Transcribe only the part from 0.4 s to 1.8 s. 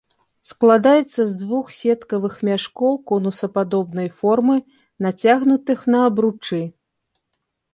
Складаецца з двух